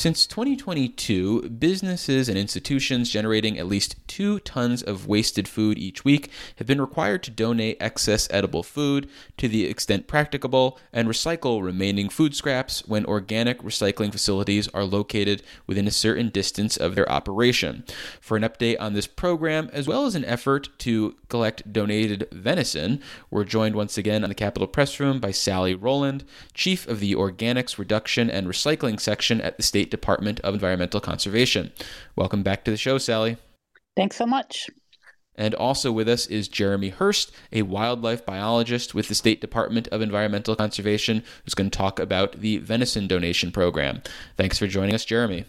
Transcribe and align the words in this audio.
Since 0.00 0.26
2022, 0.28 1.50
businesses 1.50 2.30
and 2.30 2.38
institutions 2.38 3.10
generating 3.10 3.58
at 3.58 3.66
least 3.66 3.96
two 4.08 4.38
tons 4.38 4.82
of 4.82 5.06
wasted 5.06 5.46
food 5.46 5.76
each 5.76 6.06
week 6.06 6.30
have 6.56 6.66
been 6.66 6.80
required 6.80 7.22
to 7.24 7.30
donate 7.30 7.76
excess 7.80 8.26
edible 8.30 8.62
food 8.62 9.10
to 9.36 9.46
the 9.46 9.66
extent 9.66 10.06
practicable 10.06 10.78
and 10.90 11.06
recycle 11.06 11.62
remaining 11.62 12.08
food 12.08 12.34
scraps 12.34 12.82
when 12.88 13.04
organic 13.04 13.60
recycling 13.60 14.10
facilities 14.10 14.68
are 14.68 14.84
located 14.84 15.42
within 15.66 15.86
a 15.86 15.90
certain 15.90 16.30
distance 16.30 16.78
of 16.78 16.94
their 16.94 17.06
operation. 17.12 17.84
For 18.22 18.38
an 18.38 18.42
update 18.42 18.80
on 18.80 18.94
this 18.94 19.06
program, 19.06 19.68
as 19.70 19.86
well 19.86 20.06
as 20.06 20.14
an 20.14 20.24
effort 20.24 20.70
to 20.78 21.14
collect 21.28 21.74
donated 21.74 22.26
venison, 22.32 23.02
we're 23.30 23.44
joined 23.44 23.74
once 23.74 23.98
again 23.98 24.22
on 24.22 24.30
the 24.30 24.34
Capitol 24.34 24.66
Press 24.66 24.98
Room 24.98 25.20
by 25.20 25.30
Sally 25.30 25.74
Rowland, 25.74 26.24
Chief 26.54 26.88
of 26.88 27.00
the 27.00 27.14
Organics 27.14 27.76
Reduction 27.76 28.30
and 28.30 28.46
Recycling 28.46 28.98
Section 28.98 29.42
at 29.42 29.58
the 29.58 29.62
State 29.62 29.89
State 29.90 30.00
Department 30.00 30.38
of 30.40 30.54
Environmental 30.54 31.00
Conservation. 31.00 31.72
Welcome 32.14 32.44
back 32.44 32.64
to 32.64 32.70
the 32.70 32.76
show, 32.76 32.96
Sally. 32.96 33.38
Thanks 33.96 34.16
so 34.16 34.24
much. 34.24 34.70
And 35.34 35.52
also 35.54 35.90
with 35.90 36.08
us 36.08 36.26
is 36.26 36.46
Jeremy 36.46 36.90
Hurst, 36.90 37.32
a 37.50 37.62
wildlife 37.62 38.24
biologist 38.24 38.94
with 38.94 39.08
the 39.08 39.16
State 39.16 39.40
Department 39.40 39.88
of 39.88 40.00
Environmental 40.00 40.54
Conservation, 40.54 41.24
who's 41.44 41.54
going 41.54 41.70
to 41.70 41.76
talk 41.76 41.98
about 41.98 42.40
the 42.40 42.58
venison 42.58 43.08
donation 43.08 43.50
program. 43.50 44.02
Thanks 44.36 44.58
for 44.58 44.68
joining 44.68 44.94
us, 44.94 45.04
Jeremy. 45.04 45.44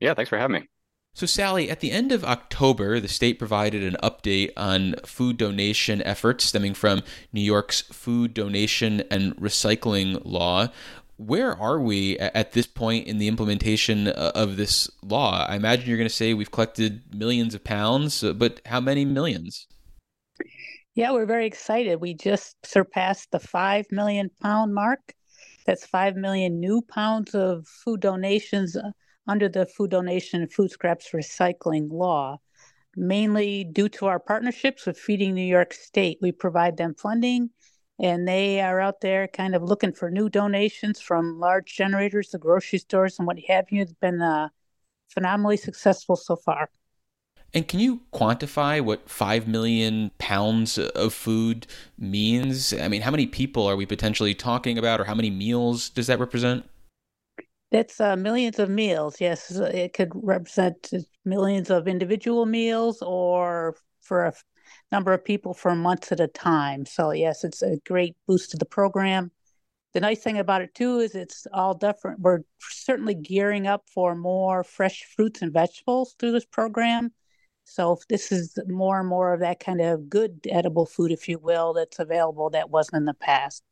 Yeah, 0.00 0.12
thanks 0.12 0.28
for 0.28 0.38
having 0.38 0.60
me. 0.60 0.68
So, 1.14 1.24
Sally, 1.24 1.70
at 1.70 1.80
the 1.80 1.90
end 1.90 2.12
of 2.12 2.24
October, 2.24 3.00
the 3.00 3.08
state 3.08 3.38
provided 3.38 3.82
an 3.82 3.96
update 4.02 4.52
on 4.56 4.96
food 5.06 5.38
donation 5.38 6.02
efforts 6.02 6.44
stemming 6.44 6.74
from 6.74 7.02
New 7.32 7.40
York's 7.40 7.80
food 7.82 8.34
donation 8.34 9.02
and 9.10 9.34
recycling 9.36 10.20
law 10.24 10.68
where 11.18 11.54
are 11.60 11.80
we 11.80 12.16
at 12.18 12.52
this 12.52 12.66
point 12.66 13.06
in 13.08 13.18
the 13.18 13.26
implementation 13.26 14.06
uh, 14.08 14.32
of 14.36 14.56
this 14.56 14.88
law? 15.02 15.44
I 15.48 15.56
imagine 15.56 15.88
you're 15.88 15.98
going 15.98 16.08
to 16.08 16.14
say 16.14 16.32
we've 16.32 16.50
collected 16.50 17.14
millions 17.14 17.54
of 17.54 17.64
pounds, 17.64 18.22
uh, 18.22 18.32
but 18.32 18.60
how 18.66 18.80
many 18.80 19.04
millions? 19.04 19.66
Yeah, 20.94 21.10
we're 21.12 21.26
very 21.26 21.46
excited. 21.46 22.00
We 22.00 22.14
just 22.14 22.64
surpassed 22.64 23.32
the 23.32 23.40
5 23.40 23.86
million 23.90 24.30
pound 24.40 24.72
mark. 24.74 25.12
That's 25.66 25.84
5 25.84 26.14
million 26.14 26.60
new 26.60 26.82
pounds 26.82 27.34
of 27.34 27.66
food 27.66 28.00
donations 28.00 28.76
uh, 28.76 28.92
under 29.26 29.48
the 29.48 29.66
food 29.66 29.90
donation 29.90 30.40
and 30.42 30.52
food 30.52 30.70
scraps 30.70 31.10
recycling 31.12 31.90
law, 31.90 32.38
mainly 32.96 33.64
due 33.64 33.88
to 33.88 34.06
our 34.06 34.20
partnerships 34.20 34.86
with 34.86 34.96
Feeding 34.96 35.34
New 35.34 35.42
York 35.42 35.74
State. 35.74 36.18
We 36.22 36.30
provide 36.30 36.76
them 36.76 36.94
funding 36.94 37.50
and 38.00 38.26
they 38.26 38.60
are 38.60 38.80
out 38.80 39.00
there 39.00 39.26
kind 39.28 39.54
of 39.54 39.62
looking 39.62 39.92
for 39.92 40.10
new 40.10 40.28
donations 40.28 41.00
from 41.00 41.40
large 41.40 41.74
generators, 41.74 42.30
the 42.30 42.38
grocery 42.38 42.78
stores, 42.78 43.18
and 43.18 43.26
what 43.26 43.38
have 43.48 43.66
you. 43.70 43.82
It's 43.82 43.92
been 43.92 44.22
uh, 44.22 44.48
phenomenally 45.08 45.56
successful 45.56 46.16
so 46.16 46.36
far. 46.36 46.70
And 47.54 47.66
can 47.66 47.80
you 47.80 48.02
quantify 48.12 48.80
what 48.80 49.08
5 49.08 49.48
million 49.48 50.10
pounds 50.18 50.76
of 50.78 51.14
food 51.14 51.66
means? 51.96 52.74
I 52.74 52.88
mean, 52.88 53.02
how 53.02 53.10
many 53.10 53.26
people 53.26 53.66
are 53.66 53.76
we 53.76 53.86
potentially 53.86 54.34
talking 54.34 54.76
about, 54.76 55.00
or 55.00 55.04
how 55.04 55.14
many 55.14 55.30
meals 55.30 55.88
does 55.88 56.08
that 56.08 56.20
represent? 56.20 56.68
That's 57.70 58.00
uh, 58.00 58.16
millions 58.16 58.58
of 58.58 58.70
meals. 58.70 59.20
Yes, 59.20 59.50
it 59.50 59.92
could 59.92 60.10
represent 60.14 60.90
millions 61.24 61.70
of 61.70 61.88
individual 61.88 62.46
meals, 62.46 63.02
or 63.02 63.76
for 64.00 64.26
a 64.26 64.32
number 64.90 65.12
of 65.12 65.24
people 65.24 65.54
for 65.54 65.74
months 65.74 66.12
at 66.12 66.20
a 66.20 66.28
time. 66.28 66.86
So, 66.86 67.10
yes, 67.10 67.44
it's 67.44 67.62
a 67.62 67.78
great 67.86 68.16
boost 68.26 68.50
to 68.50 68.56
the 68.56 68.64
program. 68.64 69.30
The 69.94 70.00
nice 70.00 70.20
thing 70.20 70.38
about 70.38 70.62
it, 70.62 70.74
too, 70.74 70.98
is 70.98 71.14
it's 71.14 71.46
all 71.52 71.74
different. 71.74 72.20
We're 72.20 72.40
certainly 72.60 73.14
gearing 73.14 73.66
up 73.66 73.84
for 73.92 74.14
more 74.14 74.64
fresh 74.64 75.04
fruits 75.16 75.42
and 75.42 75.52
vegetables 75.52 76.14
through 76.18 76.32
this 76.32 76.44
program. 76.44 77.12
So, 77.64 77.98
this 78.08 78.32
is 78.32 78.58
more 78.66 79.00
and 79.00 79.08
more 79.08 79.34
of 79.34 79.40
that 79.40 79.60
kind 79.60 79.80
of 79.80 80.08
good 80.08 80.46
edible 80.50 80.86
food, 80.86 81.12
if 81.12 81.28
you 81.28 81.38
will, 81.38 81.74
that's 81.74 81.98
available 81.98 82.50
that 82.50 82.70
wasn't 82.70 82.98
in 82.98 83.04
the 83.04 83.14
past. 83.14 83.62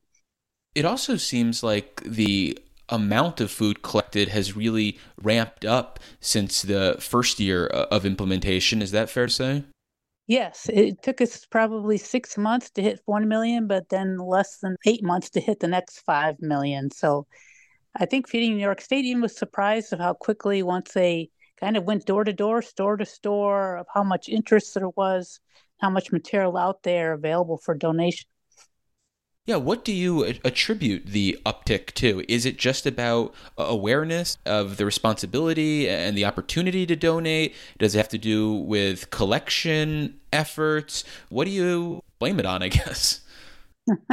It 0.75 0.85
also 0.85 1.17
seems 1.17 1.63
like 1.63 2.03
the 2.05 2.59
amount 2.89 3.41
of 3.41 3.51
food 3.51 3.83
collected 3.83 4.29
has 4.29 4.55
really 4.55 4.99
ramped 5.21 5.65
up 5.65 5.99
since 6.21 6.63
the 6.63 6.97
first 7.01 7.41
year 7.41 7.71
uh, 7.73 7.87
of 7.91 8.07
implementation. 8.07 8.83
Is 8.83 8.91
that 8.93 9.11
fair 9.11 9.27
to 9.27 9.33
say? 9.33 9.65
Yes, 10.27 10.69
it 10.73 11.03
took 11.03 11.21
us 11.21 11.47
probably 11.47 11.99
six 11.99 12.37
months 12.37 12.71
to 12.71 12.83
hit 12.83 13.01
1 13.05 13.29
million, 13.29 13.69
but 13.69 13.89
then 13.89 14.19
less 14.19 14.59
than 14.59 14.77
eight 14.85 15.05
months 15.05 15.31
to 15.31 15.41
hit 15.41 15.61
the 15.61 15.69
next 15.69 16.01
5 16.01 16.41
million. 16.41 16.91
So 16.91 17.27
I 17.97 18.07
think 18.07 18.29
Feeding 18.29 18.57
New 18.57 18.63
York 18.63 18.83
even 18.91 19.23
was 19.23 19.37
surprised 19.37 19.93
of 19.93 20.01
how 20.01 20.15
quickly, 20.15 20.63
once 20.63 20.93
they 20.93 21.31
kind 21.61 21.77
of 21.77 21.85
went 21.85 22.07
door 22.07 22.25
to 22.25 22.33
door, 22.33 22.61
store 22.63 22.97
to 22.97 23.07
store, 23.07 23.77
of 23.79 23.87
how 23.95 24.03
much 24.03 24.29
interest 24.29 24.75
there 24.75 24.89
was, 24.91 25.41
how 25.81 25.91
much 25.91 26.13
material 26.13 26.57
out 26.57 26.83
there 26.83 27.13
available 27.13 27.59
for 27.59 27.75
donation. 27.75 28.27
Yeah, 29.47 29.57
what 29.57 29.85
do 29.85 29.93
you 29.93 30.25
attribute 30.25 31.07
the 31.07 31.39
uptick 31.47 31.93
to? 31.95 32.25
Is 32.29 32.45
it 32.45 32.59
just 32.59 32.85
about 32.85 33.33
awareness 33.57 34.39
of 34.45 34.77
the 34.77 34.85
responsibility 34.85 35.89
and 35.89 36.19
the 36.19 36.25
opportunity 36.25 36.85
to 36.85 36.97
donate? 36.97 37.55
Does 37.79 37.95
it 37.95 37.99
have 37.99 38.09
to 38.09 38.19
do 38.19 38.55
with 38.55 39.11
collection 39.11 40.19
efforts? 40.33 41.05
What 41.29 41.45
do 41.45 41.53
you 41.53 42.03
blame 42.19 42.41
it 42.41 42.47
on, 42.47 42.61
I 42.65 42.69
guess? 42.69 43.21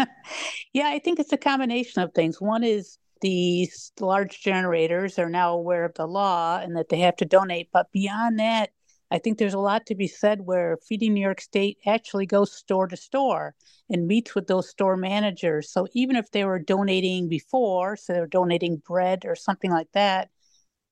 yeah, 0.73 0.89
I 0.89 0.99
think 0.99 1.19
it's 1.19 1.33
a 1.33 1.37
combination 1.37 2.03
of 2.03 2.13
things. 2.13 2.39
One 2.39 2.63
is 2.63 2.99
these 3.21 3.91
large 3.99 4.39
generators 4.41 5.17
are 5.17 5.29
now 5.29 5.55
aware 5.55 5.85
of 5.85 5.95
the 5.95 6.05
law 6.05 6.59
and 6.59 6.75
that 6.75 6.89
they 6.89 6.99
have 6.99 7.15
to 7.15 7.25
donate. 7.25 7.69
But 7.73 7.91
beyond 7.91 8.37
that, 8.39 8.69
I 9.13 9.19
think 9.19 9.37
there's 9.37 9.53
a 9.53 9.59
lot 9.59 9.85
to 9.85 9.95
be 9.95 10.07
said 10.07 10.41
where 10.41 10.79
Feeding 10.87 11.13
New 11.13 11.21
York 11.21 11.39
State 11.39 11.77
actually 11.85 12.25
goes 12.25 12.51
store 12.51 12.87
to 12.87 12.97
store 12.97 13.53
and 13.87 14.07
meets 14.07 14.33
with 14.33 14.47
those 14.47 14.71
store 14.71 14.97
managers. 14.97 15.69
So 15.69 15.85
even 15.93 16.15
if 16.15 16.31
they 16.31 16.45
were 16.45 16.57
donating 16.57 17.29
before, 17.29 17.95
so 17.95 18.11
they're 18.11 18.25
donating 18.25 18.77
bread 18.77 19.23
or 19.23 19.35
something 19.35 19.69
like 19.69 19.91
that, 19.93 20.31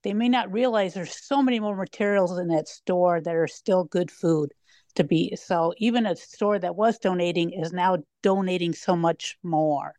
they 0.03 0.13
may 0.13 0.29
not 0.29 0.51
realize 0.51 0.93
there's 0.93 1.19
so 1.19 1.41
many 1.41 1.59
more 1.59 1.75
materials 1.75 2.37
in 2.37 2.49
that 2.49 2.67
store 2.67 3.21
that 3.21 3.33
are 3.33 3.47
still 3.47 3.85
good 3.85 4.11
food 4.11 4.51
to 4.93 5.03
be. 5.03 5.35
So 5.35 5.73
even 5.77 6.05
a 6.05 6.15
store 6.15 6.59
that 6.59 6.75
was 6.75 6.99
donating 6.99 7.49
is 7.49 7.73
now 7.73 7.97
donating 8.21 8.73
so 8.73 8.95
much 8.95 9.35
more. 9.41 9.95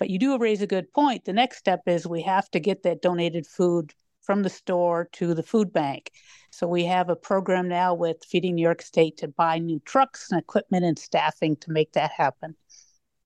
But 0.00 0.10
you 0.10 0.18
do 0.18 0.36
raise 0.36 0.62
a 0.62 0.66
good 0.66 0.92
point. 0.92 1.26
The 1.26 1.32
next 1.32 1.58
step 1.58 1.82
is 1.86 2.08
we 2.08 2.22
have 2.22 2.50
to 2.50 2.58
get 2.58 2.82
that 2.82 3.02
donated 3.02 3.46
food 3.46 3.94
from 4.22 4.42
the 4.42 4.50
store 4.50 5.08
to 5.12 5.34
the 5.34 5.42
food 5.42 5.72
bank. 5.72 6.10
So 6.50 6.66
we 6.66 6.84
have 6.84 7.08
a 7.08 7.16
program 7.16 7.68
now 7.68 7.94
with 7.94 8.24
Feeding 8.24 8.54
New 8.54 8.62
York 8.62 8.82
State 8.82 9.16
to 9.18 9.28
buy 9.28 9.58
new 9.58 9.80
trucks 9.80 10.30
and 10.30 10.40
equipment 10.40 10.84
and 10.84 10.98
staffing 10.98 11.56
to 11.56 11.72
make 11.72 11.92
that 11.92 12.12
happen. 12.12 12.56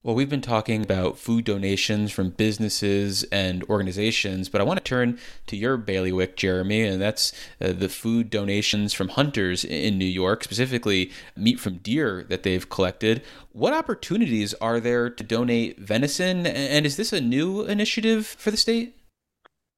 Well, 0.07 0.15
we've 0.15 0.31
been 0.31 0.41
talking 0.41 0.85
about 0.85 1.19
food 1.19 1.45
donations 1.45 2.13
from 2.13 2.31
businesses 2.31 3.25
and 3.33 3.65
organizations, 3.65 4.49
but 4.49 4.61
I 4.61 4.65
want 4.65 4.79
to 4.79 4.85
turn 4.85 5.19
to 5.49 5.57
your 5.57 5.77
bailiwick, 5.77 6.37
Jeremy, 6.37 6.83
and 6.83 7.03
that's 7.03 7.33
uh, 7.61 7.73
the 7.73 7.89
food 7.89 8.31
donations 8.31 8.93
from 8.93 9.09
hunters 9.09 9.65
in 9.65 9.99
New 9.99 10.05
York, 10.05 10.45
specifically 10.45 11.11
meat 11.37 11.59
from 11.59 11.79
deer 11.79 12.25
that 12.29 12.45
they've 12.45 12.69
collected. 12.69 13.25
What 13.51 13.75
opportunities 13.75 14.55
are 14.55 14.79
there 14.79 15.11
to 15.11 15.25
donate 15.25 15.81
venison, 15.81 16.47
and 16.47 16.87
is 16.87 16.97
this 16.97 17.13
a 17.13 17.21
new 17.21 17.63
initiative 17.63 18.29
for 18.29 18.53
the 18.53 18.57
state? 18.57 18.96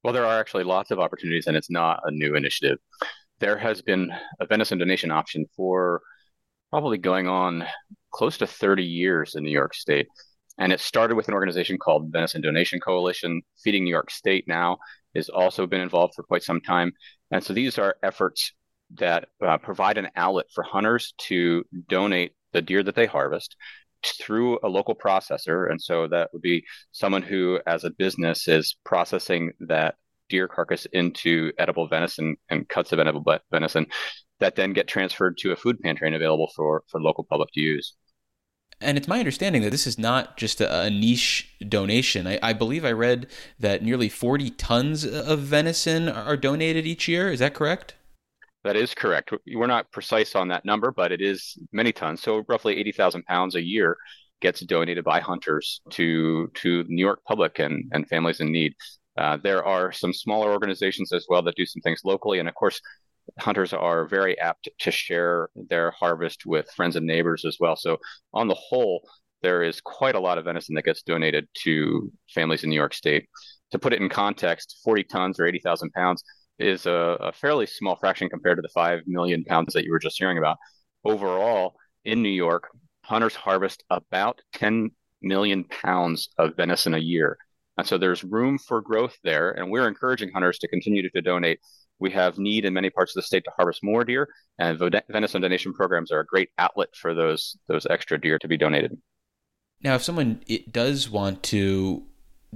Well, 0.03 0.13
there 0.13 0.27
are 0.27 0.39
actually 0.39 0.65
lots 0.65 0.91
of 0.91 1.01
opportunities, 1.01 1.47
and 1.47 1.57
it's 1.57 1.71
not 1.71 2.01
a 2.05 2.11
new 2.11 2.35
initiative. 2.35 2.79
There 3.41 3.59
has 3.59 3.83
been 3.83 4.11
a 4.41 4.47
venison 4.47 4.79
donation 4.79 5.11
option 5.11 5.47
for 5.57 6.03
probably 6.71 6.99
going 6.99 7.29
on 7.29 7.65
close 8.13 8.39
to 8.39 8.47
30 8.47 8.85
years 8.85 9.35
in 9.35 9.45
New 9.45 9.51
York 9.51 9.75
State. 9.75 10.07
And 10.59 10.73
it 10.73 10.81
started 10.81 11.15
with 11.15 11.29
an 11.29 11.35
organization 11.35 11.79
called 11.79 12.11
Venison 12.13 12.43
Donation 12.43 12.81
Coalition. 12.81 13.43
Feeding 13.63 13.85
New 13.85 13.91
York 13.91 14.11
State 14.11 14.47
now 14.49 14.79
has 15.15 15.29
also 15.29 15.67
been 15.67 15.81
involved 15.81 16.15
for 16.15 16.25
quite 16.25 16.43
some 16.43 16.61
time. 16.61 16.93
And 17.31 17.43
so 17.43 17.53
these 17.53 17.79
are 17.79 17.97
efforts 18.03 18.53
that 18.97 19.29
uh, 19.45 19.59
provide 19.59 19.99
an 19.99 20.09
outlet 20.17 20.47
for 20.53 20.65
hunters 20.65 21.15
to 21.19 21.65
donate 21.89 22.33
the 22.53 22.63
deer 22.63 22.83
that 22.83 22.95
they 22.95 23.07
harvest 23.07 23.57
through 24.05 24.59
a 24.63 24.69
local 24.69 24.95
processor. 24.95 25.71
And 25.71 25.81
so 25.81 26.07
that 26.09 26.31
would 26.33 26.43
be 26.43 26.65
someone 26.93 27.23
who, 27.23 27.61
as 27.67 27.85
a 27.85 27.91
business, 27.91 28.49
is 28.49 28.77
processing 28.85 29.53
that 29.61 29.97
deer 30.29 30.49
carcass 30.49 30.87
into 30.93 31.53
edible 31.59 31.89
venison 31.89 32.37
and 32.49 32.69
cuts 32.69 32.93
of 32.93 32.99
edible 32.99 33.25
venison 33.51 33.87
that 34.41 34.57
then 34.57 34.73
get 34.73 34.87
transferred 34.87 35.37
to 35.39 35.53
a 35.53 35.57
food 35.57 35.81
pantry 35.81 36.07
and 36.07 36.15
available 36.15 36.51
for, 36.55 36.85
for 36.89 37.01
local 37.01 37.25
public 37.25 37.51
to 37.55 37.61
use. 37.61 37.95
And 38.81 38.97
it's 38.97 39.09
my 39.09 39.19
understanding 39.19 39.63
that 39.63 39.71
this 39.71 39.89
is 39.89 39.99
not 39.99 40.37
just 40.37 40.61
a, 40.61 40.89
niche 40.89 41.53
donation. 41.69 42.29
I, 42.29 42.39
I, 42.43 42.53
believe 42.53 42.85
I 42.85 42.93
read 42.93 43.27
that 43.59 43.83
nearly 43.83 44.09
40 44.09 44.51
tons 44.51 45.05
of 45.05 45.41
venison 45.41 46.09
are 46.09 46.37
donated 46.37 46.87
each 46.87 47.09
year. 47.09 47.33
Is 47.33 47.41
that 47.41 47.55
correct? 47.55 47.95
That 48.65 48.77
is 48.77 48.95
correct. 48.95 49.33
We're 49.47 49.67
not 49.67 49.91
precise 49.93 50.35
on 50.35 50.49
that 50.49 50.65
number, 50.65 50.91
but 50.91 51.13
it 51.13 51.21
is 51.21 51.57
many 51.73 51.93
tons. 51.93 52.23
So 52.23 52.45
roughly 52.49 52.77
80,000 52.79 53.25
pounds 53.25 53.55
a 53.55 53.63
year 53.63 53.97
gets 54.41 54.61
donated 54.61 55.05
by 55.05 55.21
hunters 55.21 55.81
to 55.91 56.49
to 56.55 56.85
New 56.89 57.05
York 57.05 57.21
public 57.27 57.59
and, 57.59 57.85
and 57.93 58.09
families 58.09 58.41
in 58.41 58.53
need. 58.53 58.75
Uh, 59.17 59.37
there 59.43 59.65
are 59.65 59.91
some 59.93 60.13
smaller 60.13 60.53
organizations 60.53 61.13
as 61.13 61.27
well 61.29 61.43
that 61.43 61.57
do 61.57 61.67
some 61.67 61.83
things 61.83 62.03
locally. 62.05 62.39
And 62.39 62.49
of 62.49 62.55
course, 62.55 62.81
hunters 63.39 63.73
are 63.73 64.07
very 64.07 64.39
apt 64.39 64.69
to 64.81 64.91
share 64.91 65.51
their 65.55 65.91
harvest 65.91 66.47
with 66.47 66.71
friends 66.77 66.97
and 66.97 67.07
neighbors 67.07 67.45
as 67.45 67.57
well. 67.59 67.77
So, 67.77 67.99
on 68.33 68.49
the 68.49 68.55
whole, 68.55 69.09
there 69.43 69.63
is 69.63 69.81
quite 69.81 70.15
a 70.15 70.21
lot 70.21 70.39
of 70.39 70.45
venison 70.45 70.75
that 70.75 70.85
gets 70.85 71.03
donated 71.03 71.49
to 71.65 72.13
families 72.35 72.65
in 72.65 72.71
New 72.71 72.77
York 72.77 72.95
State. 72.95 73.29
To 73.73 73.79
put 73.79 73.93
it 73.93 74.01
in 74.01 74.09
context, 74.09 74.81
40 74.85 75.05
tons 75.05 75.39
or 75.39 75.47
80,000 75.47 75.93
pounds 75.93 76.23
is 76.59 76.87
a, 76.87 77.17
a, 77.21 77.33
fairly 77.33 77.67
small 77.67 77.97
fraction 77.97 78.29
compared 78.29 78.59
to 78.59 78.63
the 78.63 78.69
5 78.69 79.03
million 79.07 79.45
pounds 79.45 79.75
that 79.75 79.85
you 79.85 79.93
were 79.93 79.99
just 79.99 80.19
hearing 80.19 80.39
about. 80.39 80.59
Overall, 81.05 81.77
in 82.05 82.23
New 82.23 82.29
York, 82.29 82.69
hunters 83.05 83.35
harvest 83.35 83.85
about 83.91 84.41
10 84.55 84.91
million 85.23 85.65
pounds 85.65 86.29
of 86.39 86.57
venison 86.57 86.95
a 86.95 86.99
year. 86.99 87.39
And 87.77 87.87
so 87.87 87.97
there's 87.97 88.25
room 88.25 88.59
for 88.59 88.81
growth 88.81 89.17
there. 89.23 89.53
And 89.53 89.71
we're 89.71 89.87
encouraging 89.87 90.31
hunters 90.33 90.59
to 90.59 90.69
continue 90.69 91.03
to, 91.03 91.11
to 91.11 91.23
donate. 91.23 91.61
We 92.01 92.11
have 92.11 92.39
need 92.39 92.65
in 92.65 92.75
many 92.75 92.91
parts 92.91 93.17
of 93.17 93.23
the 93.23 93.27
state 93.27 93.45
to 93.45 93.53
harvest 93.57 93.83
more 93.83 94.05
deer, 94.05 94.29
and 94.59 94.79
venison 95.11 95.43
donation 95.43 95.73
programs 95.73 96.13
are 96.13 96.21
a 96.21 96.27
great 96.27 96.51
outlet 96.57 96.91
for 96.95 97.13
those 97.13 97.57
those 97.67 97.87
extra 97.87 98.21
deer 98.21 98.39
to 98.39 98.47
be 98.47 98.57
donated. 98.57 98.97
Now, 99.83 99.97
if 99.97 100.05
someone 100.05 100.41
does 100.71 101.11
want 101.11 101.43
to 101.45 102.05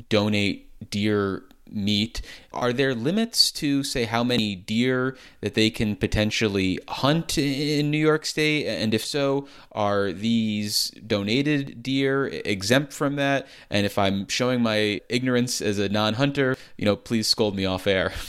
donate 0.08 0.70
deer 0.90 1.44
meat, 1.74 2.22
are 2.52 2.72
there 2.72 2.94
limits 2.94 3.50
to 3.52 3.82
say 3.82 4.04
how 4.04 4.22
many 4.22 4.54
deer 4.54 5.16
that 5.40 5.54
they 5.54 5.70
can 5.70 5.96
potentially 5.96 6.78
hunt 6.88 7.38
in 7.38 7.90
New 7.90 7.98
York 7.98 8.26
State? 8.26 8.66
And 8.66 8.94
if 8.94 9.04
so, 9.04 9.48
are 9.72 10.12
these 10.12 10.90
donated 11.06 11.82
deer 11.82 12.26
exempt 12.26 12.92
from 12.92 13.16
that? 13.16 13.46
And 13.70 13.86
if 13.86 13.98
I'm 13.98 14.28
showing 14.28 14.62
my 14.62 15.00
ignorance 15.08 15.60
as 15.60 15.78
a 15.78 15.88
non-hunter, 15.88 16.56
you 16.76 16.84
know, 16.84 16.96
please 16.96 17.28
scold 17.28 17.56
me 17.56 17.64
off 17.64 17.86
air. 17.86 18.12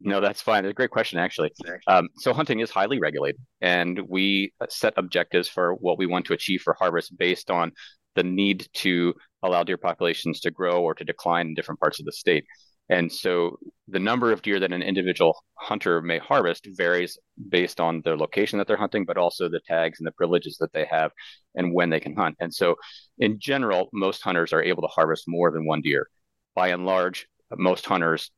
No, 0.00 0.20
that's 0.20 0.42
fine. 0.42 0.64
It's 0.64 0.70
a 0.70 0.74
great 0.74 0.90
question, 0.90 1.18
actually. 1.18 1.52
Um, 1.86 2.08
so 2.18 2.32
hunting 2.32 2.60
is 2.60 2.70
highly 2.70 3.00
regulated, 3.00 3.40
and 3.60 3.98
we 4.08 4.52
set 4.68 4.94
objectives 4.96 5.48
for 5.48 5.74
what 5.74 5.98
we 5.98 6.06
want 6.06 6.26
to 6.26 6.32
achieve 6.32 6.62
for 6.62 6.74
harvest 6.74 7.16
based 7.16 7.50
on 7.50 7.72
the 8.14 8.22
need 8.22 8.68
to 8.74 9.14
allow 9.46 9.64
deer 9.64 9.76
populations 9.76 10.40
to 10.40 10.50
grow 10.50 10.82
or 10.82 10.94
to 10.94 11.04
decline 11.04 11.48
in 11.48 11.54
different 11.54 11.80
parts 11.80 12.00
of 12.00 12.06
the 12.06 12.12
state. 12.12 12.44
And 12.88 13.12
so 13.12 13.58
the 13.88 13.98
number 13.98 14.30
of 14.30 14.42
deer 14.42 14.60
that 14.60 14.72
an 14.72 14.82
individual 14.82 15.36
hunter 15.54 16.00
may 16.00 16.18
harvest 16.18 16.68
varies 16.76 17.18
based 17.48 17.80
on 17.80 18.00
their 18.02 18.16
location 18.16 18.58
that 18.58 18.68
they're 18.68 18.76
hunting, 18.76 19.04
but 19.04 19.16
also 19.16 19.48
the 19.48 19.60
tags 19.66 19.98
and 19.98 20.06
the 20.06 20.12
privileges 20.12 20.56
that 20.60 20.72
they 20.72 20.84
have 20.84 21.10
and 21.56 21.74
when 21.74 21.90
they 21.90 21.98
can 21.98 22.14
hunt. 22.14 22.36
And 22.38 22.54
so, 22.54 22.76
in 23.18 23.40
general, 23.40 23.88
most 23.92 24.22
hunters 24.22 24.52
are 24.52 24.62
able 24.62 24.82
to 24.82 24.88
harvest 24.88 25.24
more 25.26 25.50
than 25.50 25.66
one 25.66 25.80
deer. 25.80 26.08
By 26.54 26.68
and 26.68 26.86
large, 26.86 27.26
most 27.56 27.86
hunters 27.86 28.30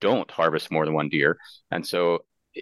don't 0.00 0.30
harvest 0.30 0.70
more 0.70 0.84
than 0.84 0.94
one 0.94 1.08
deer. 1.08 1.36
And 1.70 1.86
so 1.86 2.20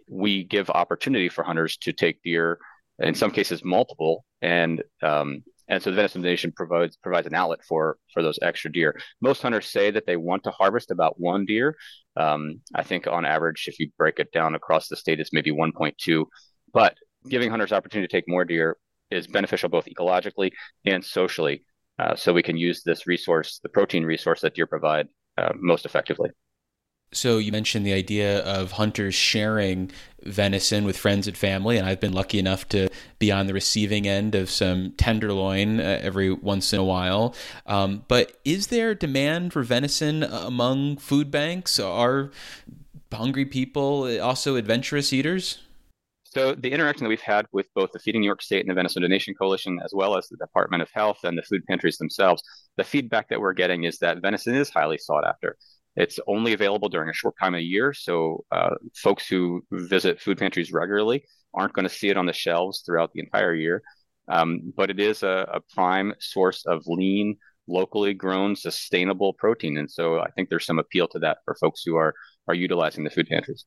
we 0.08 0.44
give 0.44 0.70
opportunity 0.70 1.28
for 1.28 1.44
hunters 1.44 1.76
to 1.78 1.92
take 1.92 2.22
deer, 2.22 2.58
in 2.98 3.14
some 3.14 3.30
cases 3.30 3.64
multiple, 3.64 4.24
and 4.42 4.82
um, 5.02 5.42
and 5.68 5.82
so 5.82 5.90
the 5.90 5.96
venison 5.96 6.22
donation 6.22 6.52
provides 6.52 6.96
provides 6.96 7.26
an 7.26 7.34
outlet 7.34 7.60
for 7.66 7.98
for 8.12 8.22
those 8.22 8.38
extra 8.42 8.72
deer. 8.72 8.98
Most 9.20 9.42
hunters 9.42 9.66
say 9.66 9.90
that 9.90 10.06
they 10.06 10.16
want 10.16 10.44
to 10.44 10.50
harvest 10.50 10.90
about 10.90 11.20
one 11.20 11.44
deer. 11.44 11.76
Um, 12.16 12.60
I 12.74 12.82
think 12.82 13.06
on 13.06 13.24
average, 13.24 13.66
if 13.68 13.78
you 13.78 13.90
break 13.98 14.18
it 14.18 14.32
down 14.32 14.54
across 14.54 14.88
the 14.88 14.96
state, 14.96 15.20
it's 15.20 15.32
maybe 15.32 15.52
1.2. 15.52 16.24
But 16.72 16.96
giving 17.28 17.50
hunters 17.50 17.72
opportunity 17.72 18.08
to 18.08 18.12
take 18.12 18.24
more 18.28 18.44
deer 18.44 18.76
is 19.10 19.26
beneficial 19.26 19.68
both 19.68 19.86
ecologically 19.86 20.52
and 20.84 21.04
socially. 21.04 21.64
Uh, 21.98 22.14
so 22.14 22.32
we 22.32 22.42
can 22.42 22.56
use 22.56 22.82
this 22.84 23.06
resource, 23.06 23.60
the 23.62 23.68
protein 23.68 24.04
resource 24.04 24.40
that 24.40 24.54
deer 24.54 24.66
provide, 24.66 25.08
uh, 25.36 25.52
most 25.56 25.84
effectively. 25.84 26.30
So 27.12 27.38
you 27.38 27.52
mentioned 27.52 27.86
the 27.86 27.94
idea 27.94 28.40
of 28.40 28.72
hunters 28.72 29.14
sharing 29.14 29.90
venison 30.22 30.84
with 30.84 30.98
friends 30.98 31.26
and 31.26 31.36
family, 31.36 31.78
and 31.78 31.86
I've 31.86 32.00
been 32.00 32.12
lucky 32.12 32.38
enough 32.38 32.68
to 32.68 32.88
be 33.18 33.32
on 33.32 33.46
the 33.46 33.54
receiving 33.54 34.06
end 34.06 34.34
of 34.34 34.50
some 34.50 34.92
tenderloin 34.92 35.80
uh, 35.80 36.00
every 36.02 36.32
once 36.32 36.72
in 36.72 36.78
a 36.78 36.84
while. 36.84 37.34
Um, 37.66 38.04
but 38.08 38.38
is 38.44 38.66
there 38.66 38.94
demand 38.94 39.52
for 39.52 39.62
venison 39.62 40.22
among 40.22 40.98
food 40.98 41.30
banks? 41.30 41.80
Are 41.80 42.30
hungry 43.10 43.46
people 43.46 44.20
also 44.20 44.56
adventurous 44.56 45.12
eaters? 45.12 45.60
So 46.24 46.54
the 46.54 46.70
interaction 46.70 47.04
that 47.04 47.08
we've 47.08 47.20
had 47.22 47.46
with 47.52 47.72
both 47.74 47.90
the 47.92 47.98
Feeding 47.98 48.20
New 48.20 48.26
York 48.26 48.42
State 48.42 48.60
and 48.60 48.70
the 48.70 48.74
Venison 48.74 49.00
Donation 49.00 49.34
Coalition, 49.34 49.80
as 49.82 49.92
well 49.94 50.14
as 50.14 50.28
the 50.28 50.36
Department 50.36 50.82
of 50.82 50.90
Health 50.92 51.20
and 51.24 51.38
the 51.38 51.42
food 51.42 51.64
pantries 51.66 51.96
themselves, 51.96 52.42
the 52.76 52.84
feedback 52.84 53.30
that 53.30 53.40
we're 53.40 53.54
getting 53.54 53.84
is 53.84 53.98
that 54.00 54.20
venison 54.20 54.54
is 54.54 54.68
highly 54.68 54.98
sought 54.98 55.26
after. 55.26 55.56
It's 55.98 56.20
only 56.28 56.52
available 56.52 56.88
during 56.88 57.10
a 57.10 57.12
short 57.12 57.34
time 57.40 57.56
of 57.56 57.60
year, 57.60 57.92
so 57.92 58.44
uh, 58.52 58.76
folks 58.94 59.26
who 59.26 59.64
visit 59.72 60.20
food 60.20 60.38
pantries 60.38 60.72
regularly 60.72 61.24
aren't 61.52 61.72
going 61.72 61.88
to 61.88 61.94
see 61.94 62.08
it 62.08 62.16
on 62.16 62.26
the 62.26 62.32
shelves 62.32 62.82
throughout 62.86 63.10
the 63.12 63.20
entire 63.20 63.52
year. 63.52 63.82
Um, 64.28 64.72
but 64.76 64.90
it 64.90 65.00
is 65.00 65.24
a, 65.24 65.48
a 65.54 65.60
prime 65.74 66.14
source 66.20 66.64
of 66.66 66.84
lean, 66.86 67.36
locally 67.66 68.14
grown, 68.14 68.54
sustainable 68.54 69.32
protein, 69.32 69.76
and 69.76 69.90
so 69.90 70.20
I 70.20 70.30
think 70.30 70.48
there's 70.48 70.66
some 70.66 70.78
appeal 70.78 71.08
to 71.08 71.18
that 71.18 71.38
for 71.44 71.56
folks 71.56 71.82
who 71.84 71.96
are 71.96 72.14
are 72.46 72.54
utilizing 72.54 73.02
the 73.02 73.10
food 73.10 73.26
pantries. 73.28 73.64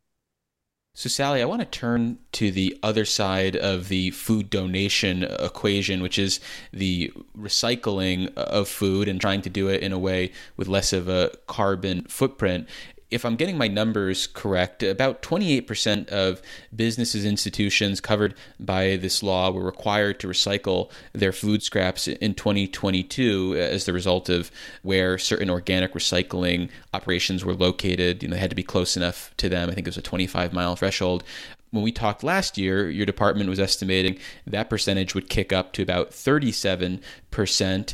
So, 0.94 1.08
Sally, 1.08 1.42
I 1.42 1.46
want 1.46 1.62
to 1.62 1.66
turn 1.66 2.18
to 2.34 2.52
the 2.52 2.78
other 2.84 3.06
side 3.06 3.56
of 3.56 3.88
the 3.88 4.12
food 4.12 4.50
donation 4.50 5.24
equation, 5.24 6.02
which 6.02 6.20
is 6.20 6.42
the 6.74 7.14
recycling 7.38 8.34
of 8.36 8.68
food 8.68 9.08
and 9.08 9.20
trying 9.20 9.42
to 9.44 9.50
do 9.50 9.70
it 9.70 9.82
in 9.82 9.94
a 9.94 10.00
way 10.00 10.34
with 10.58 10.68
less 10.68 10.92
of 10.92 11.08
a 11.08 11.32
carbon 11.48 12.04
footprint 12.10 12.68
if 13.12 13.26
I'm 13.26 13.36
getting 13.36 13.58
my 13.58 13.68
numbers 13.68 14.26
correct, 14.26 14.82
about 14.82 15.22
28% 15.22 16.08
of 16.10 16.42
businesses, 16.74 17.26
institutions 17.26 18.00
covered 18.00 18.34
by 18.60 18.96
this 18.96 19.22
law 19.22 19.52
were 19.52 19.64
required 19.64 20.20
to 20.22 20.28
recycle 20.28 20.90
their 21.14 21.34
food 21.34 21.62
scraps 21.62 22.08
in 22.08 22.34
2022 22.34 23.56
as 23.58 23.86
the 23.86 23.94
result 23.94 24.30
of 24.30 24.50
where 24.82 25.18
certain 25.18 25.50
organic 25.50 25.94
recycling 25.94 26.70
operations 26.94 27.44
were 27.44 27.54
located. 27.54 28.24
You 28.24 28.30
know, 28.30 28.36
they 28.36 28.40
had 28.40 28.50
to 28.50 28.56
be 28.56 28.64
close 28.64 28.96
enough 28.96 29.34
to 29.38 29.50
them. 29.50 29.70
I 29.70 29.74
think 29.74 29.86
it 29.86 29.90
was 29.90 29.98
a 29.98 30.02
25 30.02 30.54
mile 30.54 30.76
threshold 30.76 31.24
when 31.72 31.84
we 31.84 31.92
talked 31.92 32.24
last 32.24 32.58
year, 32.58 32.90
your 32.90 33.06
department 33.06 33.50
was 33.50 33.60
estimating 33.60 34.20
that 34.46 34.70
percentage 34.70 35.16
would 35.16 35.30
kick 35.30 35.52
up 35.52 35.72
to 35.74 35.82
about 35.82 36.12
37%. 36.12 37.94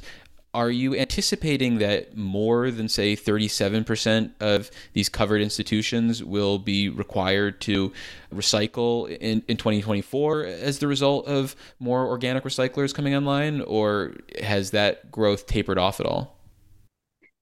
Are 0.58 0.72
you 0.72 0.96
anticipating 0.96 1.78
that 1.78 2.18
more 2.18 2.72
than, 2.72 2.90
say, 2.90 3.16
37% 3.16 4.32
of 4.40 4.72
these 4.94 5.08
covered 5.08 5.40
institutions 5.40 6.24
will 6.24 6.58
be 6.58 6.90
required 6.90 7.62
to 7.62 7.94
recycle 8.34 9.08
in, 9.08 9.44
in 9.48 9.58
2024 9.58 10.46
as 10.46 10.80
the 10.80 10.88
result 10.88 11.28
of 11.28 11.56
more 11.78 12.08
organic 12.08 12.44
recyclers 12.44 12.92
coming 12.92 13.14
online, 13.14 13.62
or 13.62 14.16
has 14.42 14.72
that 14.72 15.12
growth 15.12 15.46
tapered 15.46 15.78
off 15.78 16.00
at 16.00 16.08
all? 16.08 16.40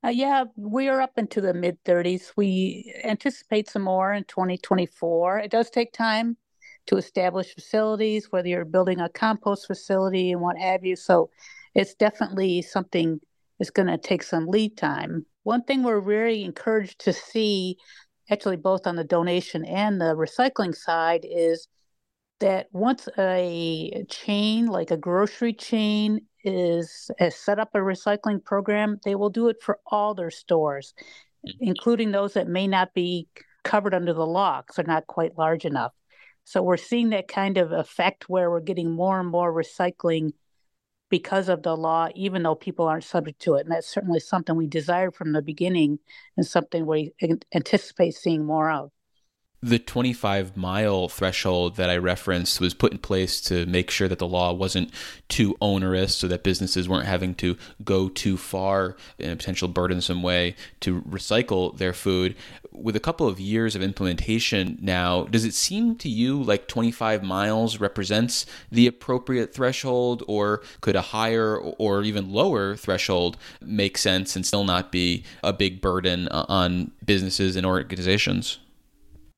Uh, 0.04 0.10
yeah, 0.10 0.44
we 0.58 0.90
are 0.90 1.00
up 1.00 1.14
into 1.16 1.40
the 1.40 1.54
mid 1.54 1.82
30s. 1.86 2.34
We 2.36 2.94
anticipate 3.06 3.70
some 3.70 3.84
more 3.84 4.12
in 4.12 4.26
2024. 4.26 5.40
It 5.40 5.52
does 5.52 5.70
take 5.70 5.94
time 5.94 6.36
to 6.88 6.98
establish 6.98 7.56
facilities, 7.56 8.30
whether 8.34 8.50
you're 8.50 8.66
building 8.66 9.00
a 9.00 9.08
compost 9.08 9.68
facility 9.68 10.34
and 10.34 10.42
what 10.42 10.58
have 10.58 10.84
you. 10.84 10.98
So 10.98 11.30
it's 11.76 11.94
definitely 11.94 12.62
something 12.62 13.20
that's 13.60 13.70
going 13.70 13.88
to 13.88 13.98
take 13.98 14.24
some 14.24 14.48
lead 14.48 14.78
time. 14.78 15.26
One 15.44 15.64
thing 15.64 15.84
we're 15.84 16.02
very 16.02 16.44
encouraged 16.44 17.00
to 17.02 17.14
see, 17.14 17.78
actually, 18.32 18.58
both 18.58 18.88
on 18.88 18.96
the 18.96 19.04
donation 19.04 19.64
and 19.66 20.02
the 20.02 20.16
recycling 20.16 20.76
side, 20.76 21.26
is 21.30 21.68
that 22.40 22.68
once 22.72 23.08
a 23.18 24.04
chain, 24.10 24.66
like 24.66 24.92
a 24.92 24.98
grocery 24.98 25.54
chain, 25.54 26.22
is 26.44 27.10
has 27.18 27.36
set 27.36 27.60
up 27.60 27.70
a 27.74 27.80
recycling 27.80 28.44
program, 28.44 29.00
they 29.04 29.16
will 29.16 29.30
do 29.30 29.50
it 29.50 29.58
for 29.62 29.80
all 29.86 30.14
their 30.14 30.32
stores, 30.32 30.94
including 31.60 32.12
those 32.12 32.34
that 32.34 32.48
may 32.48 32.68
not 32.68 32.94
be 32.94 33.28
covered 33.64 33.94
under 33.94 34.14
the 34.14 34.26
law 34.26 34.62
because 34.62 34.76
they're 34.76 34.86
not 34.86 35.08
quite 35.08 35.38
large 35.38 35.66
enough. 35.66 35.92
So 36.44 36.62
we're 36.62 36.78
seeing 36.78 37.10
that 37.10 37.28
kind 37.28 37.58
of 37.58 37.72
effect 37.72 38.30
where 38.30 38.52
we're 38.52 38.60
getting 38.60 38.92
more 38.92 39.20
and 39.20 39.30
more 39.30 39.52
recycling 39.52 40.34
because 41.10 41.50
of 41.50 41.64
the 41.64 41.76
law, 41.76 42.10
even 42.16 42.44
though 42.44 42.56
people 42.56 42.88
aren't 42.88 43.04
subject 43.04 43.42
to 43.42 43.56
it. 43.56 43.62
And 43.62 43.72
that's 43.72 43.88
certainly 43.88 44.20
something 44.20 44.56
we 44.56 44.68
desired 44.68 45.16
from 45.16 45.34
the 45.34 45.42
beginning 45.42 46.00
and 46.38 46.46
something 46.46 46.86
we 46.86 47.14
anticipate 47.54 48.16
seeing 48.16 48.46
more 48.46 48.72
of. 48.72 48.92
The 49.66 49.80
25 49.80 50.56
mile 50.56 51.10
threshold 51.10 51.76
that 51.76 51.90
I 51.90 51.98
referenced 51.98 52.62
was 52.62 52.76
put 52.76 52.92
in 52.92 53.00
place 53.00 53.42
to 53.42 53.66
make 53.66 53.90
sure 53.90 54.08
that 54.08 54.20
the 54.20 54.28
law 54.28 54.54
wasn't 54.54 54.92
too 55.28 55.58
onerous 55.60 56.16
so 56.16 56.28
that 56.28 56.44
businesses 56.44 56.88
weren't 56.88 57.08
having 57.08 57.34
to 57.36 57.58
go 57.84 58.08
too 58.08 58.38
far 58.38 58.96
in 59.18 59.32
a 59.32 59.36
potential 59.36 59.68
burdensome 59.68 60.22
way 60.22 60.56
to 60.82 61.02
recycle 61.02 61.76
their 61.80 61.94
food. 61.94 62.36
With 62.72 62.96
a 62.96 63.00
couple 63.00 63.28
of 63.28 63.40
years 63.40 63.76
of 63.76 63.82
implementation 63.82 64.78
now, 64.82 65.24
does 65.24 65.46
it 65.46 65.56
seem 65.56 65.96
to 65.96 66.10
you 66.10 66.44
like 66.44 66.68
25 66.68 67.24
miles 67.24 67.80
represents 67.80 68.46
the 68.72 68.86
appropriate 68.86 69.52
threshold, 69.52 70.22
or 70.28 70.62
could 70.82 70.96
a 70.96 71.02
higher 71.02 71.58
or 71.58 72.04
even 72.04 72.32
lower 72.32 72.76
threshold 72.76 73.36
make 73.62 73.98
sense 73.98 74.36
and 74.36 74.46
still 74.46 74.64
not 74.64 74.92
be 74.92 75.24
a 75.44 75.52
big 75.52 75.82
burden 75.82 76.28
uh, 76.28 76.46
on 76.48 76.92
businesses 77.04 77.56
and 77.56 77.66
organizations? 77.66 78.60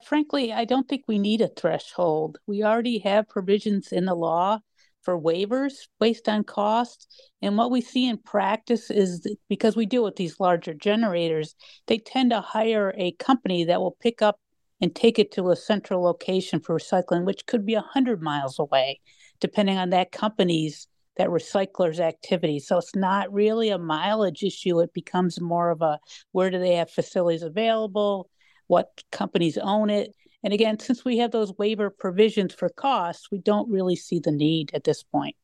Frankly, 0.07 0.53
I 0.53 0.65
don't 0.65 0.87
think 0.87 1.03
we 1.07 1.19
need 1.19 1.41
a 1.41 1.49
threshold. 1.49 2.37
We 2.47 2.63
already 2.63 2.99
have 2.99 3.27
provisions 3.27 3.91
in 3.91 4.05
the 4.05 4.15
law 4.15 4.59
for 5.01 5.19
waivers 5.19 5.73
based 5.99 6.29
on 6.29 6.43
cost. 6.43 7.07
And 7.41 7.57
what 7.57 7.71
we 7.71 7.81
see 7.81 8.07
in 8.07 8.17
practice 8.17 8.89
is 8.89 9.27
because 9.49 9.75
we 9.75 9.85
deal 9.85 10.03
with 10.03 10.15
these 10.15 10.39
larger 10.39 10.73
generators, 10.73 11.55
they 11.87 11.97
tend 11.97 12.31
to 12.31 12.41
hire 12.41 12.93
a 12.97 13.11
company 13.13 13.65
that 13.65 13.79
will 13.81 13.97
pick 13.99 14.21
up 14.21 14.39
and 14.79 14.95
take 14.95 15.19
it 15.19 15.31
to 15.33 15.49
a 15.49 15.55
central 15.55 16.03
location 16.03 16.59
for 16.59 16.77
recycling, 16.77 17.25
which 17.25 17.45
could 17.45 17.65
be 17.65 17.75
100 17.75 18.21
miles 18.21 18.59
away, 18.59 19.01
depending 19.39 19.77
on 19.77 19.89
that 19.89 20.11
company's 20.11 20.87
that 21.17 21.29
recycler's 21.29 21.99
activity. 21.99 22.59
So 22.59 22.77
it's 22.77 22.95
not 22.95 23.33
really 23.33 23.69
a 23.69 23.79
mileage 23.79 24.43
issue. 24.43 24.79
It 24.79 24.93
becomes 24.93 25.41
more 25.41 25.71
of 25.71 25.81
a 25.81 25.99
where 26.31 26.51
do 26.51 26.59
they 26.59 26.75
have 26.75 26.91
facilities 26.91 27.41
available? 27.41 28.29
What 28.67 29.03
companies 29.11 29.57
own 29.57 29.89
it. 29.89 30.15
And 30.43 30.53
again, 30.53 30.79
since 30.79 31.03
we 31.03 31.17
have 31.17 31.31
those 31.31 31.57
waiver 31.57 31.89
provisions 31.89 32.53
for 32.53 32.69
costs, 32.69 33.29
we 33.31 33.39
don't 33.39 33.69
really 33.69 33.95
see 33.95 34.19
the 34.19 34.31
need 34.31 34.71
at 34.73 34.83
this 34.83 35.03
point. 35.03 35.35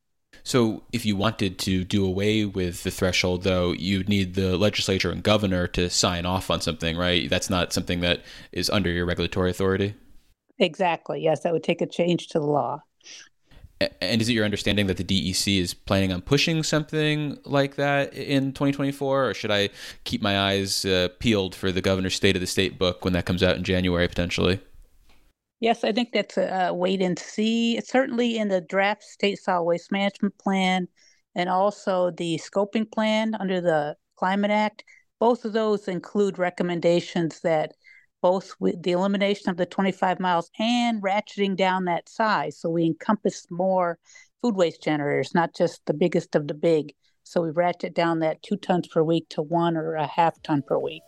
So, 0.42 0.82
if 0.92 1.06
you 1.06 1.14
wanted 1.14 1.60
to 1.60 1.84
do 1.84 2.04
away 2.04 2.44
with 2.44 2.82
the 2.82 2.90
threshold, 2.90 3.44
though, 3.44 3.70
you'd 3.70 4.08
need 4.08 4.34
the 4.34 4.58
legislature 4.58 5.12
and 5.12 5.22
governor 5.22 5.68
to 5.68 5.88
sign 5.88 6.26
off 6.26 6.50
on 6.50 6.60
something, 6.60 6.96
right? 6.96 7.30
That's 7.30 7.48
not 7.48 7.72
something 7.72 8.00
that 8.00 8.24
is 8.50 8.68
under 8.68 8.90
your 8.90 9.06
regulatory 9.06 9.50
authority. 9.50 9.94
Exactly. 10.58 11.22
Yes, 11.22 11.42
that 11.42 11.52
would 11.52 11.62
take 11.62 11.82
a 11.82 11.86
change 11.86 12.28
to 12.28 12.40
the 12.40 12.46
law. 12.46 12.80
And 13.80 14.22
is 14.22 14.28
it 14.28 14.32
your 14.32 14.44
understanding 14.44 14.86
that 14.86 14.96
the 14.96 15.04
DEC 15.04 15.58
is 15.60 15.74
planning 15.74 16.12
on 16.12 16.22
pushing 16.22 16.62
something 16.62 17.38
like 17.44 17.74
that 17.74 18.14
in 18.14 18.52
2024, 18.52 19.28
or 19.30 19.34
should 19.34 19.50
I 19.50 19.70
keep 20.04 20.22
my 20.22 20.38
eyes 20.38 20.84
uh, 20.84 21.08
peeled 21.18 21.54
for 21.54 21.72
the 21.72 21.80
governor's 21.80 22.14
State 22.14 22.36
of 22.36 22.40
the 22.40 22.46
State 22.46 22.78
book 22.78 23.04
when 23.04 23.12
that 23.14 23.26
comes 23.26 23.42
out 23.42 23.56
in 23.56 23.64
January 23.64 24.06
potentially? 24.08 24.60
Yes, 25.60 25.82
I 25.82 25.92
think 25.92 26.12
that's 26.12 26.36
a, 26.36 26.68
a 26.68 26.74
wait 26.74 27.00
and 27.02 27.18
see. 27.18 27.76
It's 27.76 27.90
certainly 27.90 28.38
in 28.38 28.48
the 28.48 28.60
draft 28.60 29.02
state 29.02 29.38
solid 29.38 29.64
waste 29.64 29.90
management 29.90 30.36
plan 30.38 30.88
and 31.34 31.48
also 31.48 32.10
the 32.10 32.38
scoping 32.38 32.90
plan 32.90 33.34
under 33.34 33.60
the 33.60 33.96
Climate 34.16 34.50
Act. 34.50 34.84
Both 35.18 35.44
of 35.44 35.52
those 35.52 35.88
include 35.88 36.38
recommendations 36.38 37.40
that 37.40 37.72
both 38.24 38.54
with 38.58 38.82
the 38.82 38.92
elimination 38.92 39.50
of 39.50 39.58
the 39.58 39.66
25 39.66 40.18
miles 40.18 40.50
and 40.58 41.02
ratcheting 41.02 41.54
down 41.54 41.84
that 41.84 42.08
size. 42.08 42.56
So 42.56 42.70
we 42.70 42.86
encompass 42.86 43.46
more 43.50 43.98
food 44.40 44.56
waste 44.56 44.82
generators, 44.82 45.34
not 45.34 45.54
just 45.54 45.84
the 45.84 45.92
biggest 45.92 46.34
of 46.34 46.48
the 46.48 46.54
big. 46.54 46.94
So 47.22 47.42
we 47.42 47.50
ratchet 47.50 47.94
down 47.94 48.20
that 48.20 48.42
two 48.42 48.56
tons 48.56 48.88
per 48.88 49.02
week 49.02 49.28
to 49.28 49.42
one 49.42 49.76
or 49.76 49.96
a 49.96 50.06
half 50.06 50.42
ton 50.42 50.62
per 50.62 50.78
week. 50.78 51.02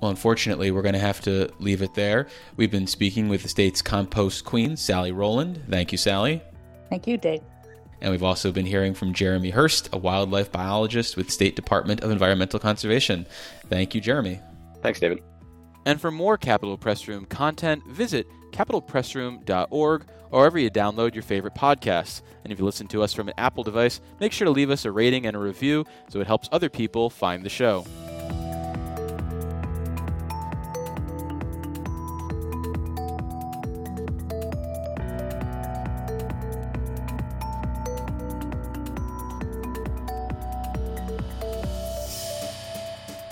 Well, 0.00 0.10
unfortunately, 0.10 0.70
we're 0.70 0.80
going 0.80 0.94
to 0.94 0.98
have 0.98 1.20
to 1.22 1.50
leave 1.58 1.82
it 1.82 1.92
there. 1.92 2.26
We've 2.56 2.70
been 2.70 2.86
speaking 2.86 3.28
with 3.28 3.42
the 3.42 3.48
state's 3.50 3.82
compost 3.82 4.46
queen, 4.46 4.78
Sally 4.78 5.12
Rowland. 5.12 5.62
Thank 5.68 5.92
you, 5.92 5.98
Sally. 5.98 6.40
Thank 6.88 7.06
you, 7.06 7.18
Dave. 7.18 7.42
And 8.00 8.10
we've 8.10 8.22
also 8.22 8.50
been 8.50 8.64
hearing 8.64 8.94
from 8.94 9.12
Jeremy 9.12 9.50
Hurst, 9.50 9.90
a 9.92 9.98
wildlife 9.98 10.50
biologist 10.50 11.18
with 11.18 11.30
State 11.30 11.54
Department 11.54 12.00
of 12.00 12.10
Environmental 12.10 12.58
Conservation. 12.58 13.26
Thank 13.68 13.94
you, 13.94 14.00
Jeremy. 14.00 14.40
Thanks, 14.80 15.00
David. 15.00 15.22
And 15.90 16.00
for 16.00 16.12
more 16.12 16.38
Capitol 16.38 16.78
Press 16.78 17.08
Room 17.08 17.24
content, 17.24 17.84
visit 17.84 18.28
capitolpressroom.org 18.52 20.04
or 20.30 20.38
wherever 20.38 20.56
you 20.56 20.70
download 20.70 21.14
your 21.14 21.24
favorite 21.24 21.56
podcasts. 21.56 22.22
And 22.44 22.52
if 22.52 22.60
you 22.60 22.64
listen 22.64 22.86
to 22.86 23.02
us 23.02 23.12
from 23.12 23.26
an 23.26 23.34
Apple 23.36 23.64
device, 23.64 24.00
make 24.20 24.30
sure 24.30 24.44
to 24.44 24.52
leave 24.52 24.70
us 24.70 24.84
a 24.84 24.92
rating 24.92 25.26
and 25.26 25.34
a 25.34 25.40
review 25.40 25.84
so 26.08 26.20
it 26.20 26.28
helps 26.28 26.48
other 26.52 26.68
people 26.68 27.10
find 27.10 27.44
the 27.44 27.48
show. 27.48 27.84